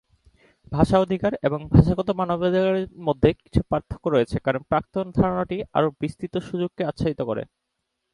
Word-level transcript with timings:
ভাষা 0.71 0.97
অধিকার 0.99 1.33
এবং 1.47 1.59
ভাষাগত 1.73 2.07
মানবাধিকারের 2.19 2.87
মধ্যে 3.07 3.29
কিছু 3.43 3.61
পার্থক্য 3.71 4.05
রয়েছে, 4.07 4.37
কারণ 4.45 4.61
প্রাক্তন 4.69 5.05
ধারণাটি 5.17 5.57
আরও 5.77 5.89
বিস্তৃত 6.01 6.33
সুযোগকে 6.49 6.83
আচ্ছাদিত 6.89 7.19
করে। 7.29 7.43